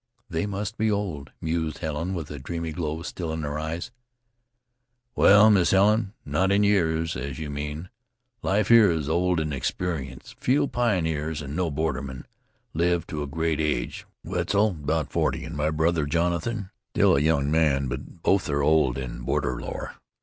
"They 0.31 0.47
must 0.47 0.79
be 0.79 0.89
old," 0.89 1.31
mused 1.39 1.77
Helen, 1.77 2.15
with 2.15 2.31
a 2.31 2.39
dreamy 2.39 2.71
glow 2.71 3.03
still 3.03 3.31
in 3.31 3.43
her 3.43 3.59
eyes. 3.59 3.91
"Well, 5.15 5.51
Miss 5.51 5.69
Helen, 5.69 6.13
not 6.25 6.51
in 6.51 6.63
years, 6.63 7.15
as 7.15 7.37
you 7.37 7.51
mean. 7.51 7.87
Life 8.41 8.69
here 8.69 8.89
is 8.89 9.07
old 9.07 9.39
in 9.39 9.53
experience; 9.53 10.33
few 10.39 10.65
pioneers, 10.65 11.39
and 11.43 11.55
no 11.55 11.69
bordermen, 11.69 12.25
live 12.73 13.05
to 13.05 13.21
a 13.21 13.27
great 13.27 13.59
age. 13.59 14.07
Wetzel 14.23 14.71
is 14.71 14.77
about 14.81 15.11
forty, 15.11 15.43
and 15.45 15.55
my 15.55 15.69
brother 15.69 16.07
Jonathan 16.07 16.71
still 16.93 17.15
a 17.15 17.19
young 17.21 17.51
man; 17.51 17.85
but 17.87 18.23
both 18.23 18.49
are 18.49 18.63
old 18.63 18.97
in 18.97 19.21
border 19.21 19.61
lore." 19.61 19.97